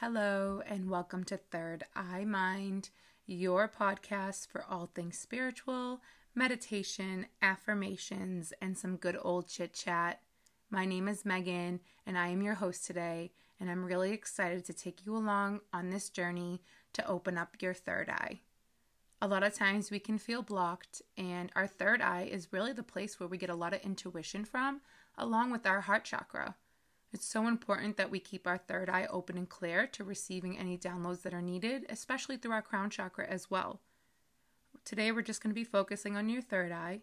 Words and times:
Hello, 0.00 0.62
and 0.66 0.88
welcome 0.88 1.24
to 1.24 1.36
Third 1.36 1.84
Eye 1.94 2.24
Mind, 2.24 2.88
your 3.26 3.68
podcast 3.68 4.48
for 4.48 4.64
all 4.66 4.86
things 4.86 5.18
spiritual, 5.18 6.00
meditation, 6.34 7.26
affirmations, 7.42 8.54
and 8.62 8.78
some 8.78 8.96
good 8.96 9.18
old 9.20 9.46
chit 9.46 9.74
chat. 9.74 10.22
My 10.70 10.86
name 10.86 11.06
is 11.06 11.26
Megan, 11.26 11.80
and 12.06 12.16
I 12.16 12.28
am 12.28 12.40
your 12.40 12.54
host 12.54 12.86
today, 12.86 13.32
and 13.60 13.70
I'm 13.70 13.84
really 13.84 14.12
excited 14.12 14.64
to 14.64 14.72
take 14.72 15.04
you 15.04 15.14
along 15.14 15.60
on 15.70 15.90
this 15.90 16.08
journey 16.08 16.62
to 16.94 17.06
open 17.06 17.36
up 17.36 17.56
your 17.60 17.74
third 17.74 18.08
eye. 18.08 18.40
A 19.20 19.28
lot 19.28 19.42
of 19.42 19.52
times 19.52 19.90
we 19.90 19.98
can 19.98 20.16
feel 20.16 20.40
blocked, 20.40 21.02
and 21.18 21.52
our 21.54 21.66
third 21.66 22.00
eye 22.00 22.26
is 22.32 22.54
really 22.54 22.72
the 22.72 22.82
place 22.82 23.20
where 23.20 23.28
we 23.28 23.36
get 23.36 23.50
a 23.50 23.54
lot 23.54 23.74
of 23.74 23.82
intuition 23.82 24.46
from, 24.46 24.80
along 25.18 25.50
with 25.50 25.66
our 25.66 25.82
heart 25.82 26.04
chakra. 26.04 26.54
It's 27.12 27.26
so 27.26 27.48
important 27.48 27.96
that 27.96 28.10
we 28.10 28.20
keep 28.20 28.46
our 28.46 28.58
third 28.58 28.88
eye 28.88 29.06
open 29.10 29.36
and 29.36 29.48
clear 29.48 29.86
to 29.88 30.04
receiving 30.04 30.56
any 30.56 30.78
downloads 30.78 31.22
that 31.22 31.34
are 31.34 31.42
needed, 31.42 31.84
especially 31.88 32.36
through 32.36 32.52
our 32.52 32.62
crown 32.62 32.88
chakra 32.88 33.26
as 33.26 33.50
well. 33.50 33.80
Today, 34.84 35.10
we're 35.10 35.22
just 35.22 35.42
going 35.42 35.50
to 35.50 35.60
be 35.60 35.64
focusing 35.64 36.16
on 36.16 36.28
your 36.28 36.40
third 36.40 36.70
eye. 36.70 37.00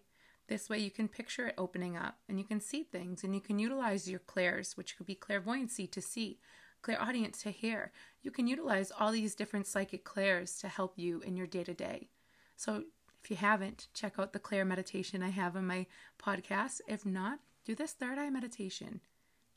This 0.47 0.69
way, 0.69 0.79
you 0.79 0.89
can 0.89 1.09
picture 1.09 1.47
it 1.47 1.55
opening 1.57 1.97
up 1.97 2.19
and 2.29 2.39
you 2.39 2.45
can 2.45 2.61
see 2.61 2.83
things 2.83 3.23
and 3.23 3.35
you 3.35 3.41
can 3.41 3.59
utilize 3.59 4.09
your 4.09 4.21
clairs, 4.21 4.77
which 4.77 4.97
could 4.97 5.05
be 5.05 5.15
clairvoyancy 5.15 5.87
to 5.87 6.01
see, 6.01 6.39
clairaudience 6.81 7.41
to 7.41 7.51
hear. 7.51 7.91
You 8.21 8.31
can 8.31 8.47
utilize 8.47 8.93
all 8.97 9.11
these 9.11 9.35
different 9.35 9.67
psychic 9.67 10.05
clairs 10.05 10.57
to 10.59 10.69
help 10.69 10.93
you 10.97 11.19
in 11.19 11.35
your 11.35 11.47
day 11.47 11.65
to 11.65 11.73
day. 11.73 12.07
So, 12.55 12.83
if 13.21 13.29
you 13.29 13.35
haven't, 13.35 13.87
check 13.93 14.13
out 14.17 14.31
the 14.31 14.39
clair 14.39 14.63
meditation 14.63 15.21
I 15.21 15.29
have 15.29 15.57
on 15.57 15.67
my 15.67 15.85
podcast. 16.17 16.79
If 16.87 17.05
not, 17.05 17.39
do 17.65 17.75
this 17.75 17.91
third 17.91 18.17
eye 18.17 18.29
meditation. 18.29 19.01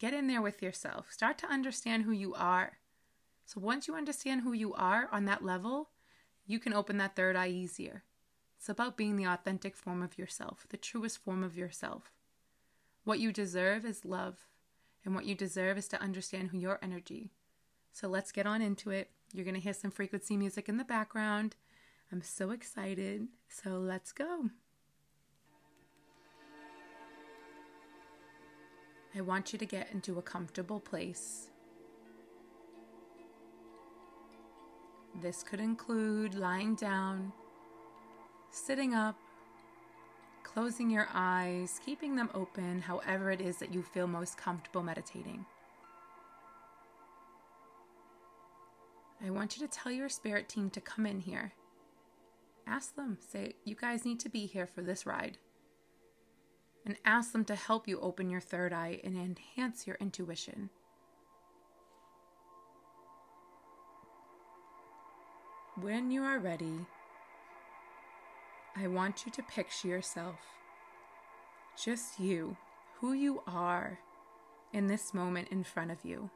Get 0.00 0.14
in 0.14 0.26
there 0.26 0.40
with 0.40 0.62
yourself. 0.62 1.12
Start 1.12 1.36
to 1.38 1.46
understand 1.46 2.04
who 2.04 2.12
you 2.12 2.34
are. 2.34 2.78
So 3.44 3.60
once 3.60 3.86
you 3.86 3.94
understand 3.94 4.40
who 4.40 4.54
you 4.54 4.72
are 4.72 5.10
on 5.12 5.26
that 5.26 5.44
level, 5.44 5.90
you 6.46 6.58
can 6.58 6.72
open 6.72 6.96
that 6.96 7.14
third 7.14 7.36
eye 7.36 7.48
easier. 7.48 8.02
It's 8.56 8.70
about 8.70 8.96
being 8.96 9.16
the 9.16 9.26
authentic 9.26 9.76
form 9.76 10.02
of 10.02 10.16
yourself, 10.16 10.66
the 10.70 10.78
truest 10.78 11.18
form 11.18 11.44
of 11.44 11.56
yourself. 11.56 12.12
What 13.04 13.18
you 13.18 13.30
deserve 13.30 13.84
is 13.84 14.06
love, 14.06 14.46
and 15.04 15.14
what 15.14 15.26
you 15.26 15.34
deserve 15.34 15.76
is 15.76 15.88
to 15.88 16.00
understand 16.02 16.48
who 16.48 16.58
your 16.58 16.78
energy. 16.82 17.30
So 17.92 18.08
let's 18.08 18.32
get 18.32 18.46
on 18.46 18.62
into 18.62 18.90
it. 18.90 19.10
You're 19.34 19.44
going 19.44 19.54
to 19.54 19.60
hear 19.60 19.74
some 19.74 19.90
frequency 19.90 20.36
music 20.36 20.68
in 20.68 20.78
the 20.78 20.84
background. 20.84 21.56
I'm 22.10 22.22
so 22.22 22.52
excited. 22.52 23.28
So 23.48 23.78
let's 23.78 24.12
go. 24.12 24.48
I 29.16 29.22
want 29.22 29.52
you 29.52 29.58
to 29.58 29.66
get 29.66 29.88
into 29.92 30.18
a 30.18 30.22
comfortable 30.22 30.78
place. 30.78 31.50
This 35.20 35.42
could 35.42 35.58
include 35.58 36.34
lying 36.34 36.76
down, 36.76 37.32
sitting 38.50 38.94
up, 38.94 39.16
closing 40.44 40.90
your 40.90 41.08
eyes, 41.12 41.80
keeping 41.84 42.14
them 42.14 42.30
open, 42.34 42.80
however 42.80 43.32
it 43.32 43.40
is 43.40 43.56
that 43.58 43.74
you 43.74 43.82
feel 43.82 44.06
most 44.06 44.38
comfortable 44.38 44.82
meditating. 44.82 45.44
I 49.24 49.30
want 49.30 49.56
you 49.56 49.66
to 49.66 49.72
tell 49.72 49.92
your 49.92 50.08
spirit 50.08 50.48
team 50.48 50.70
to 50.70 50.80
come 50.80 51.04
in 51.04 51.20
here. 51.20 51.52
Ask 52.66 52.94
them, 52.94 53.18
say, 53.20 53.54
you 53.64 53.74
guys 53.74 54.04
need 54.04 54.20
to 54.20 54.28
be 54.28 54.46
here 54.46 54.66
for 54.66 54.82
this 54.82 55.04
ride 55.04 55.38
and 56.86 56.96
ask 57.04 57.32
them 57.32 57.44
to 57.44 57.54
help 57.54 57.86
you 57.86 58.00
open 58.00 58.30
your 58.30 58.40
third 58.40 58.72
eye 58.72 59.00
and 59.04 59.16
enhance 59.16 59.86
your 59.86 59.96
intuition. 60.00 60.70
When 65.80 66.10
you 66.10 66.22
are 66.22 66.38
ready, 66.38 66.86
I 68.76 68.86
want 68.86 69.24
you 69.24 69.32
to 69.32 69.42
picture 69.42 69.88
yourself, 69.88 70.38
just 71.82 72.20
you, 72.20 72.56
who 73.00 73.12
you 73.12 73.42
are 73.46 73.98
in 74.72 74.86
this 74.86 75.14
moment 75.14 75.48
in 75.50 75.64
front 75.64 75.90
of 75.90 76.04
you. 76.04 76.30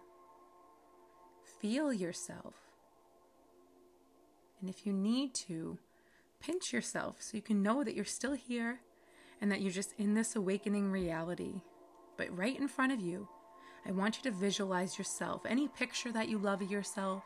Feel 1.60 1.92
yourself. 1.92 2.54
And 4.60 4.68
if 4.68 4.86
you 4.86 4.92
need 4.92 5.34
to, 5.46 5.78
pinch 6.40 6.72
yourself 6.72 7.16
so 7.20 7.36
you 7.36 7.42
can 7.42 7.62
know 7.62 7.84
that 7.84 7.94
you're 7.94 8.04
still 8.04 8.34
here 8.34 8.80
and 9.40 9.50
that 9.50 9.60
you're 9.60 9.72
just 9.72 9.94
in 9.98 10.14
this 10.14 10.36
awakening 10.36 10.90
reality. 10.90 11.62
But 12.16 12.36
right 12.36 12.58
in 12.58 12.68
front 12.68 12.92
of 12.92 13.00
you, 13.00 13.28
I 13.86 13.92
want 13.92 14.16
you 14.16 14.30
to 14.30 14.36
visualize 14.36 14.98
yourself. 14.98 15.42
Any 15.46 15.68
picture 15.68 16.12
that 16.12 16.28
you 16.28 16.38
love 16.38 16.62
of 16.62 16.70
yourself, 16.70 17.22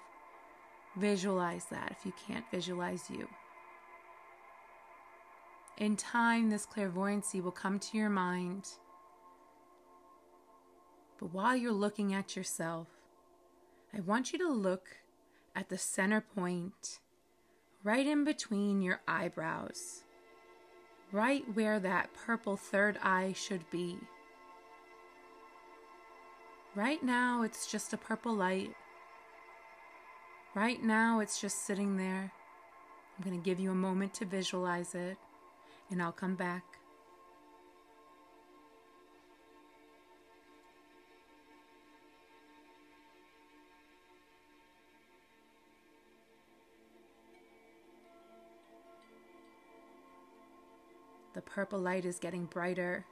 visualize 0.97 1.67
that 1.67 1.93
if 1.97 2.05
you 2.05 2.13
can't 2.27 2.45
visualize 2.51 3.09
you. 3.11 3.29
In 5.77 5.97
time, 5.97 6.51
this 6.51 6.67
clairvoyancy 6.67 7.41
will 7.41 7.53
come 7.53 7.79
to 7.79 7.97
your 7.97 8.11
mind. 8.11 8.69
But 11.21 11.33
while 11.33 11.57
you're 11.57 11.73
looking 11.73 12.13
at 12.13 12.35
yourself, 12.35 12.89
I 13.97 14.01
want 14.01 14.33
you 14.33 14.39
to 14.41 14.51
look 14.51 14.89
at 15.55 15.69
the 15.69 15.79
center 15.79 16.21
point 16.21 16.99
right 17.85 18.07
in 18.07 18.25
between 18.25 18.83
your 18.83 19.01
eyebrows 19.07 20.03
right 21.13 21.45
where 21.55 21.81
that 21.81 22.13
purple 22.15 22.57
third 22.57 22.99
eye 23.03 23.33
should 23.35 23.69
be. 23.71 23.99
Right 26.75 27.03
now, 27.03 27.43
it's 27.43 27.67
just 27.67 27.93
a 27.93 27.97
purple 27.97 28.35
light. 28.35 28.75
Right 30.55 30.83
now, 30.83 31.21
it's 31.21 31.41
just 31.41 31.67
sitting 31.67 31.97
there. 31.97 32.33
I'm 33.17 33.25
going 33.25 33.41
to 33.41 33.45
give 33.45 33.59
you 33.59 33.71
a 33.71 33.75
moment 33.75 34.15
to 34.15 34.25
visualize 34.25 34.95
it, 34.95 35.17
and 35.91 36.01
I'll 36.01 36.13
come 36.13 36.35
back. 36.37 36.78
The 51.39 51.43
purple 51.43 51.79
light 51.79 52.05
is 52.05 52.19
getting 52.19 52.47
brighter 52.47 53.05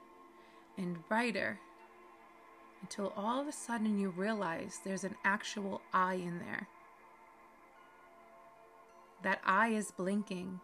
and 0.77 0.97
brighter 1.07 1.57
until 2.81 3.13
all 3.15 3.39
of 3.39 3.47
a 3.47 3.53
sudden 3.53 3.97
you 3.97 4.09
realize 4.09 4.81
there's 4.83 5.05
an 5.05 5.15
actual 5.23 5.79
eye 5.93 6.15
in 6.15 6.39
there. 6.39 6.67
That 9.23 9.39
eye 9.45 9.69
is 9.69 9.91
blinking. 9.91 10.59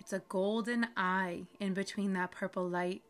It's 0.00 0.14
a 0.14 0.22
golden 0.30 0.86
eye 0.96 1.42
in 1.60 1.74
between 1.74 2.14
that 2.14 2.30
purple 2.30 2.66
light. 2.66 3.02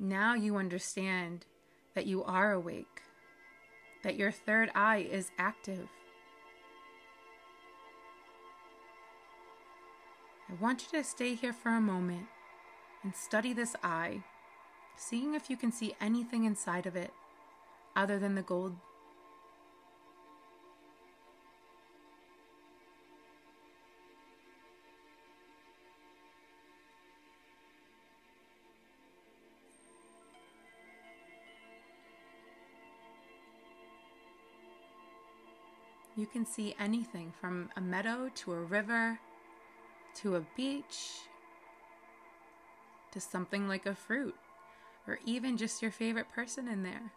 Now 0.00 0.34
you 0.34 0.56
understand 0.56 1.44
that 1.94 2.06
you 2.06 2.24
are 2.24 2.52
awake, 2.52 3.02
that 4.02 4.16
your 4.16 4.30
third 4.30 4.70
eye 4.74 5.06
is 5.10 5.30
active. 5.36 5.90
I 10.52 10.62
want 10.62 10.84
you 10.92 10.98
to 10.98 11.04
stay 11.04 11.34
here 11.34 11.54
for 11.54 11.70
a 11.70 11.80
moment 11.80 12.26
and 13.02 13.16
study 13.16 13.54
this 13.54 13.74
eye, 13.82 14.22
seeing 14.96 15.34
if 15.34 15.48
you 15.48 15.56
can 15.56 15.72
see 15.72 15.94
anything 15.98 16.44
inside 16.44 16.84
of 16.84 16.94
it 16.94 17.10
other 17.96 18.18
than 18.18 18.34
the 18.34 18.42
gold. 18.42 18.76
You 36.14 36.26
can 36.26 36.44
see 36.44 36.74
anything 36.78 37.32
from 37.40 37.70
a 37.74 37.80
meadow 37.80 38.30
to 38.34 38.52
a 38.52 38.60
river 38.60 39.18
to 40.22 40.36
a 40.36 40.46
beach, 40.56 41.20
to 43.10 43.20
something 43.20 43.66
like 43.68 43.86
a 43.86 43.94
fruit, 43.94 44.36
or 45.06 45.18
even 45.26 45.56
just 45.56 45.82
your 45.82 45.90
favorite 45.90 46.28
person 46.32 46.68
in 46.68 46.82
there. 46.82 47.12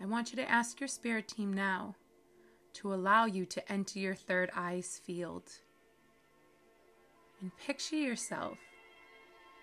I 0.00 0.06
want 0.06 0.30
you 0.30 0.36
to 0.36 0.50
ask 0.50 0.80
your 0.80 0.88
spirit 0.88 1.28
team 1.28 1.52
now 1.52 1.94
to 2.74 2.92
allow 2.92 3.24
you 3.24 3.46
to 3.46 3.72
enter 3.72 3.98
your 3.98 4.14
third 4.14 4.50
eye's 4.54 5.00
field. 5.04 5.44
And 7.40 7.50
picture 7.56 7.96
yourself 7.96 8.58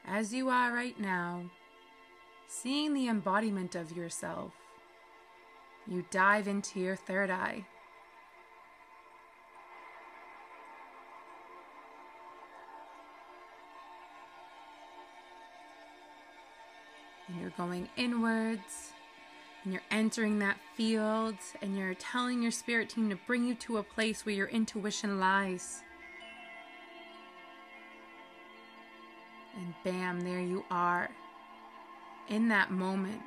as 0.05 0.33
you 0.33 0.49
are 0.49 0.73
right 0.73 0.99
now, 0.99 1.43
seeing 2.47 2.93
the 2.93 3.07
embodiment 3.07 3.75
of 3.75 3.95
yourself. 3.95 4.53
You 5.87 6.05
dive 6.11 6.47
into 6.47 6.79
your 6.79 6.95
third 6.95 7.29
eye. 7.29 7.65
Going 17.57 17.89
inwards 17.95 18.91
and 19.63 19.73
you're 19.73 19.81
entering 19.91 20.39
that 20.39 20.57
field 20.75 21.35
and 21.61 21.77
you're 21.77 21.93
telling 21.93 22.41
your 22.41 22.51
spirit 22.51 22.89
team 22.89 23.09
to 23.09 23.15
bring 23.27 23.45
you 23.45 23.55
to 23.55 23.77
a 23.77 23.83
place 23.83 24.25
where 24.25 24.35
your 24.35 24.47
intuition 24.47 25.19
lies. 25.19 25.81
And 29.55 29.73
bam, 29.83 30.21
there 30.21 30.41
you 30.41 30.65
are. 30.69 31.09
In 32.29 32.47
that 32.49 32.71
moment, 32.71 33.21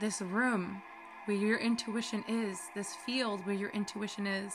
this 0.00 0.20
room 0.20 0.82
where 1.26 1.36
your 1.36 1.58
intuition 1.58 2.24
is, 2.28 2.58
this 2.74 2.94
field 3.04 3.44
where 3.44 3.54
your 3.54 3.70
intuition 3.70 4.26
is. 4.26 4.54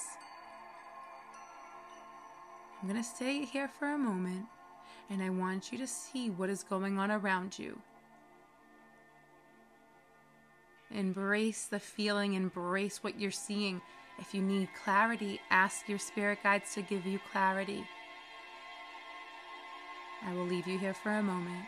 I'm 2.82 2.90
going 2.90 3.02
to 3.02 3.08
stay 3.08 3.46
here 3.46 3.68
for 3.68 3.94
a 3.94 3.98
moment 3.98 4.46
and 5.10 5.22
I 5.22 5.30
want 5.30 5.72
you 5.72 5.78
to 5.80 5.88
see 5.88 6.30
what 6.30 6.50
is 6.50 6.64
going 6.64 6.98
on 6.98 7.12
around 7.12 7.60
you. 7.60 7.80
Embrace 10.94 11.66
the 11.66 11.80
feeling, 11.80 12.34
embrace 12.34 13.04
what 13.04 13.20
you're 13.20 13.32
seeing. 13.32 13.82
If 14.20 14.34
you 14.34 14.42
need 14.42 14.70
clarity, 14.84 15.40
ask 15.50 15.88
your 15.88 16.00
spirit 16.00 16.40
guides 16.44 16.74
to 16.76 16.82
give 16.82 17.06
you 17.06 17.20
clarity. 17.32 17.86
I 20.26 20.34
will 20.34 20.46
leave 20.46 20.68
you 20.68 20.78
here 20.78 20.94
for 20.94 21.12
a 21.12 21.24
moment. 21.24 21.66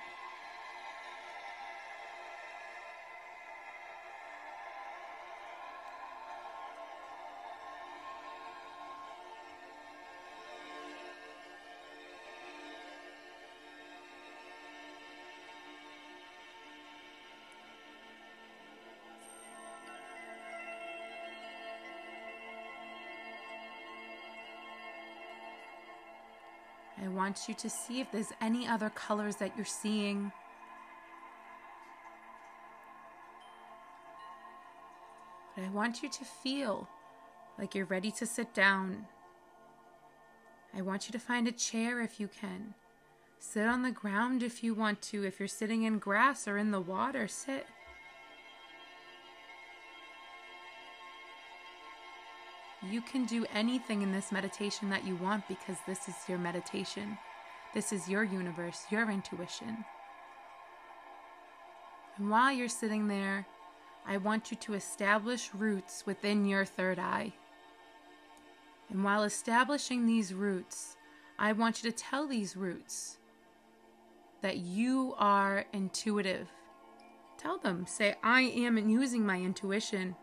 I 27.04 27.10
want 27.10 27.50
you 27.50 27.54
to 27.56 27.70
see 27.70 28.00
if 28.00 28.12
there's 28.12 28.32
any 28.40 28.66
other 28.66 28.90
colors 28.90 29.36
that 29.38 29.58
you're 29.58 29.66
seeing. 29.66 30.32
But 35.56 35.66
I 35.66 35.70
want 35.70 36.02
you 36.02 36.10
to 36.10 36.24
feel 36.24 36.88
like 37.60 37.76
you're 37.76 37.86
ready 37.86 38.10
to 38.12 38.26
sit 38.26 38.54
down. 38.54 39.06
I 40.76 40.82
want 40.82 41.08
you 41.08 41.12
to 41.12 41.20
find 41.20 41.48
a 41.48 41.52
chair 41.52 42.02
if 42.02 42.20
you 42.20 42.30
can. 42.30 42.74
Sit 43.38 43.68
on 43.68 43.84
the 43.84 43.92
ground 43.92 44.42
if 44.42 44.64
you 44.64 44.74
want 44.74 45.02
to. 45.04 45.26
If 45.26 45.40
you're 45.40 45.48
sitting 45.50 45.84
in 45.84 46.00
grass 46.00 46.48
or 46.48 46.58
in 46.58 46.72
the 46.72 46.80
water, 46.80 47.28
sit. 47.28 47.68
You 52.90 53.02
can 53.02 53.26
do 53.26 53.46
anything 53.54 54.02
in 54.02 54.12
this 54.12 54.32
meditation 54.32 54.90
that 54.90 55.06
you 55.06 55.16
want 55.16 55.48
because 55.48 55.78
this 55.88 56.10
is 56.10 56.16
your 56.28 56.38
meditation. 56.38 57.18
This 57.74 57.94
is 57.94 58.10
your 58.10 58.24
universe, 58.24 58.86
your 58.90 59.10
intuition. 59.10 59.86
And 62.18 62.30
while 62.30 62.52
you're 62.52 62.68
sitting 62.68 63.08
there, 63.08 63.48
I 64.06 64.18
want 64.18 64.52
you 64.52 64.58
to 64.58 64.74
establish 64.74 65.50
roots 65.54 66.06
within 66.06 66.46
your 66.46 66.66
third 66.66 67.00
eye. 67.00 67.34
And 68.90 69.04
while 69.04 69.24
establishing 69.24 70.06
these 70.06 70.34
roots, 70.34 70.98
I 71.40 71.54
want 71.54 71.82
you 71.82 71.90
to 71.90 71.98
tell 71.98 72.28
these 72.28 72.56
roots 72.56 73.18
that 74.42 74.58
you 74.58 75.16
are 75.18 75.66
intuitive. 75.72 76.50
Tell 77.38 77.58
them, 77.58 77.88
say, 77.88 78.16
I 78.22 78.42
am 78.42 78.78
using 78.90 79.26
my 79.26 79.40
intuition 79.40 80.16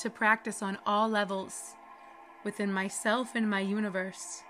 to 0.00 0.10
practice 0.10 0.62
on 0.62 0.78
all 0.86 1.08
levels 1.08 1.74
within 2.42 2.72
myself 2.72 3.34
and 3.34 3.48
my 3.48 3.60
universe. 3.60 4.42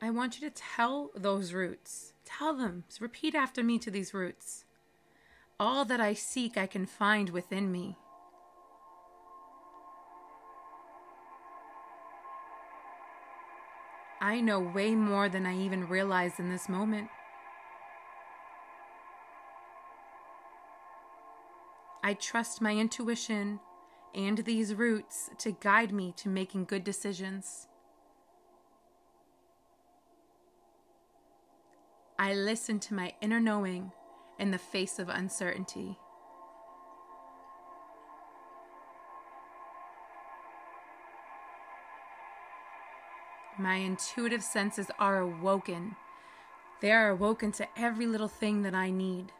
I 0.00 0.10
want 0.10 0.40
you 0.40 0.48
to 0.48 0.54
tell 0.54 1.10
those 1.14 1.52
roots. 1.52 2.12
Tell 2.24 2.54
them. 2.54 2.84
Repeat 3.00 3.34
after 3.34 3.62
me 3.62 3.78
to 3.80 3.90
these 3.90 4.14
roots. 4.14 4.64
All 5.60 5.84
that 5.84 6.00
I 6.00 6.14
seek, 6.14 6.56
I 6.56 6.66
can 6.66 6.86
find 6.86 7.30
within 7.30 7.70
me. 7.70 7.96
I 14.22 14.40
know 14.40 14.60
way 14.60 14.94
more 14.94 15.28
than 15.28 15.46
I 15.46 15.58
even 15.58 15.88
realized 15.88 16.38
in 16.38 16.48
this 16.48 16.68
moment. 16.68 17.08
I 22.04 22.14
trust 22.14 22.60
my 22.60 22.70
intuition 22.76 23.58
and 24.14 24.38
these 24.38 24.76
roots 24.76 25.28
to 25.38 25.50
guide 25.50 25.90
me 25.90 26.14
to 26.18 26.28
making 26.28 26.66
good 26.66 26.84
decisions. 26.84 27.66
I 32.16 32.34
listen 32.34 32.78
to 32.78 32.94
my 32.94 33.14
inner 33.20 33.40
knowing 33.40 33.90
in 34.38 34.52
the 34.52 34.58
face 34.58 35.00
of 35.00 35.08
uncertainty. 35.08 35.98
My 43.58 43.76
intuitive 43.76 44.42
senses 44.42 44.86
are 44.98 45.20
awoken. 45.20 45.96
They 46.80 46.90
are 46.90 47.10
awoken 47.10 47.52
to 47.52 47.68
every 47.76 48.06
little 48.06 48.28
thing 48.28 48.62
that 48.62 48.74
I 48.74 48.90
need. 48.90 49.32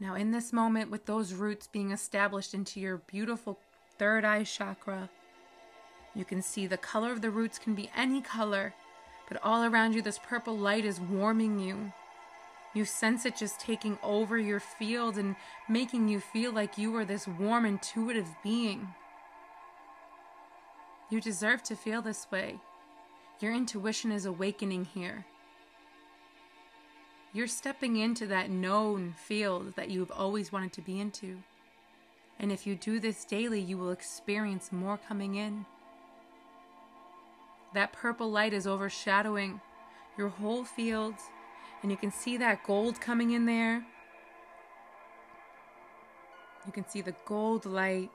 Now, 0.00 0.14
in 0.14 0.30
this 0.30 0.52
moment, 0.52 0.90
with 0.90 1.06
those 1.06 1.32
roots 1.32 1.66
being 1.66 1.90
established 1.90 2.54
into 2.54 2.78
your 2.78 2.98
beautiful 2.98 3.58
third 3.98 4.24
eye 4.24 4.44
chakra, 4.44 5.10
you 6.14 6.24
can 6.24 6.42
see 6.42 6.66
the 6.66 6.76
color 6.76 7.12
of 7.12 7.20
the 7.20 7.30
roots 7.30 7.58
can 7.58 7.74
be 7.74 7.90
any 7.96 8.20
color, 8.20 8.74
but 9.28 9.40
all 9.42 9.64
around 9.64 9.94
you, 9.94 10.02
this 10.02 10.18
purple 10.18 10.56
light 10.56 10.84
is 10.84 11.00
warming 11.00 11.58
you. 11.58 11.92
You 12.74 12.84
sense 12.84 13.24
it 13.24 13.36
just 13.36 13.58
taking 13.58 13.98
over 14.02 14.38
your 14.38 14.60
field 14.60 15.16
and 15.16 15.36
making 15.68 16.08
you 16.08 16.20
feel 16.20 16.52
like 16.52 16.78
you 16.78 16.94
are 16.96 17.04
this 17.04 17.26
warm, 17.26 17.64
intuitive 17.64 18.28
being. 18.42 18.88
You 21.10 21.20
deserve 21.20 21.62
to 21.64 21.76
feel 21.76 22.02
this 22.02 22.26
way. 22.30 22.58
Your 23.40 23.54
intuition 23.54 24.12
is 24.12 24.26
awakening 24.26 24.84
here. 24.84 25.24
You're 27.32 27.46
stepping 27.46 27.96
into 27.96 28.26
that 28.26 28.50
known 28.50 29.14
field 29.16 29.74
that 29.76 29.90
you've 29.90 30.10
always 30.10 30.52
wanted 30.52 30.72
to 30.74 30.82
be 30.82 31.00
into. 31.00 31.38
And 32.38 32.52
if 32.52 32.66
you 32.66 32.74
do 32.74 33.00
this 33.00 33.24
daily, 33.24 33.60
you 33.60 33.78
will 33.78 33.90
experience 33.90 34.70
more 34.72 34.98
coming 35.08 35.36
in. 35.36 35.66
That 37.74 37.92
purple 37.92 38.30
light 38.30 38.52
is 38.52 38.66
overshadowing 38.66 39.60
your 40.16 40.28
whole 40.28 40.64
field 40.64 41.14
and 41.82 41.90
you 41.90 41.96
can 41.96 42.10
see 42.10 42.36
that 42.36 42.64
gold 42.66 43.00
coming 43.00 43.30
in 43.30 43.46
there. 43.46 43.84
You 46.66 46.72
can 46.72 46.88
see 46.88 47.00
the 47.00 47.14
gold 47.24 47.64
light 47.64 48.10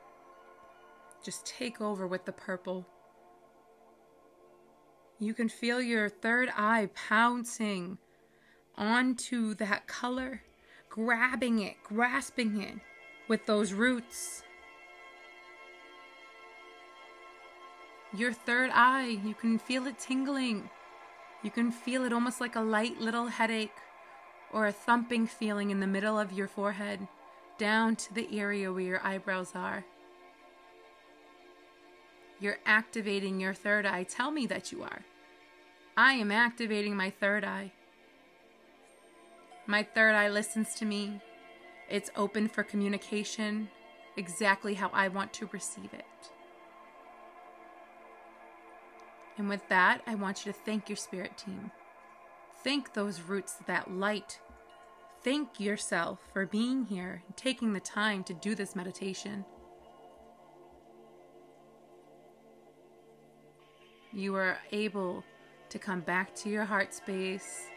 just 1.24 1.46
take 1.46 1.82
over 1.82 2.06
with 2.06 2.26
the 2.26 2.32
purple. 2.32 2.86
You 5.20 5.34
can 5.34 5.48
feel 5.48 5.82
your 5.82 6.10
third 6.10 6.50
eye 6.56 6.90
pouncing 6.94 7.98
onto 8.76 9.54
that 9.56 9.88
color, 9.88 10.42
grabbing 10.90 11.60
it, 11.60 11.78
grasping 11.84 12.62
it 12.62 12.76
with 13.28 13.46
those 13.46 13.72
roots. 13.72 14.44
Your 18.16 18.34
third 18.34 18.70
eye, 18.74 19.20
you 19.24 19.34
can 19.34 19.58
feel 19.58 19.88
it 19.88 19.98
tingling. 19.98 20.70
You 21.44 21.52
can 21.52 21.72
feel 21.72 22.06
it 22.06 22.14
almost 22.14 22.40
like 22.40 22.56
a 22.56 22.62
light 22.62 23.00
little 23.02 23.28
headache 23.28 23.76
or 24.52 24.66
a 24.66 24.72
thumping 24.72 25.28
feeling 25.28 25.72
in 25.72 25.82
the 25.82 25.88
middle 25.88 26.18
of 26.18 26.32
your 26.32 26.48
forehead, 26.48 27.06
down 27.58 27.96
to 27.98 28.14
the 28.14 28.40
area 28.40 28.72
where 28.72 28.82
your 28.82 29.06
eyebrows 29.06 29.52
are. 29.54 29.84
You're 32.40 32.60
activating 32.66 33.40
your 33.40 33.54
third 33.54 33.86
eye. 33.86 34.04
Tell 34.04 34.32
me 34.32 34.48
that 34.48 34.72
you 34.72 34.84
are. 34.84 35.02
I 35.98 36.14
am 36.14 36.32
activating 36.32 36.96
my 36.96 37.10
third 37.10 37.44
eye. 37.44 37.72
My 39.68 39.84
third 39.84 40.16
eye 40.16 40.30
listens 40.30 40.76
to 40.76 40.86
me. 40.86 41.22
It's 41.90 42.10
open 42.16 42.48
for 42.48 42.64
communication 42.64 43.70
exactly 44.18 44.76
how 44.76 44.90
I 44.94 45.08
want 45.08 45.34
to 45.34 45.50
receive 45.52 45.94
it. 45.94 46.06
And 49.38 49.50
with 49.50 49.68
that, 49.70 50.02
I 50.06 50.16
want 50.16 50.46
you 50.46 50.52
to 50.52 50.58
thank 50.60 50.90
your 50.90 50.96
spirit 50.96 51.38
team. 51.38 51.72
Thank 52.64 52.94
those 52.94 53.22
roots, 53.22 53.56
that 53.68 53.92
light. 53.92 54.40
thank 55.24 55.60
yourself 55.60 56.20
for 56.34 56.46
being 56.46 56.86
here 56.86 57.24
and 57.26 57.38
taking 57.38 57.72
the 57.74 57.80
time 57.80 58.24
to 58.26 58.34
do 58.34 58.56
this 58.56 58.76
meditation. 58.76 59.46
You 64.12 64.36
are 64.36 64.58
able 64.72 65.24
to 65.70 65.80
come 65.80 66.02
back 66.02 66.36
to 66.36 66.50
your 66.50 66.66
heart 66.66 66.94
space, 66.94 67.68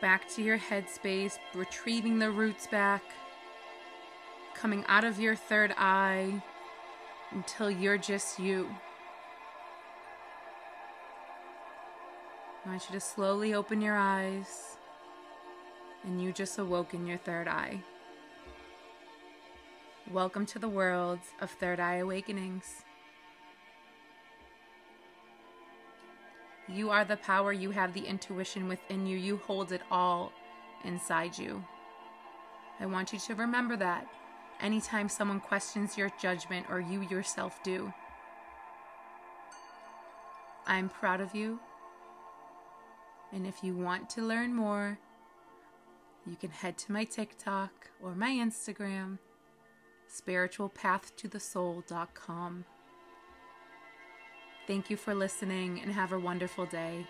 back 0.00 0.28
to 0.34 0.42
your 0.42 0.56
head 0.56 0.88
space, 0.88 1.38
retrieving 1.54 2.18
the 2.18 2.30
roots 2.30 2.66
back, 2.68 3.02
coming 4.54 4.84
out 4.88 5.04
of 5.04 5.18
your 5.20 5.34
third 5.34 5.74
eye 5.76 6.42
until 7.32 7.70
you're 7.70 7.98
just 7.98 8.38
you. 8.38 8.68
I 12.66 12.70
want 12.70 12.82
you 12.90 12.94
to 12.98 13.00
slowly 13.00 13.54
open 13.54 13.80
your 13.80 13.96
eyes, 13.96 14.76
and 16.02 16.20
you 16.20 16.32
just 16.32 16.58
awoke 16.58 16.94
in 16.94 17.06
your 17.06 17.16
third 17.16 17.46
eye. 17.46 17.80
Welcome 20.10 20.46
to 20.46 20.58
the 20.58 20.68
world 20.68 21.20
of 21.40 21.48
Third 21.52 21.78
Eye 21.78 21.98
Awakenings. 21.98 22.82
You 26.66 26.90
are 26.90 27.04
the 27.04 27.18
power, 27.18 27.52
you 27.52 27.70
have 27.70 27.94
the 27.94 28.04
intuition 28.04 28.66
within 28.66 29.06
you, 29.06 29.16
you 29.16 29.36
hold 29.36 29.70
it 29.70 29.82
all 29.88 30.32
inside 30.82 31.38
you. 31.38 31.64
I 32.80 32.86
want 32.86 33.12
you 33.12 33.20
to 33.20 33.34
remember 33.36 33.76
that 33.76 34.08
anytime 34.60 35.08
someone 35.08 35.38
questions 35.38 35.96
your 35.96 36.10
judgment 36.20 36.66
or 36.68 36.80
you 36.80 37.02
yourself 37.02 37.62
do. 37.62 37.94
I'm 40.66 40.88
proud 40.88 41.20
of 41.20 41.32
you. 41.32 41.60
And 43.32 43.46
if 43.46 43.62
you 43.62 43.74
want 43.74 44.10
to 44.10 44.20
learn 44.22 44.54
more, 44.54 44.98
you 46.26 46.36
can 46.36 46.50
head 46.50 46.76
to 46.78 46.92
my 46.92 47.04
TikTok 47.04 47.90
or 48.02 48.14
my 48.14 48.30
Instagram, 48.30 49.18
spiritualpathtothesoul.com. 50.10 52.64
Thank 54.66 54.90
you 54.90 54.96
for 54.96 55.14
listening 55.14 55.80
and 55.80 55.92
have 55.92 56.12
a 56.12 56.18
wonderful 56.18 56.66
day. 56.66 57.06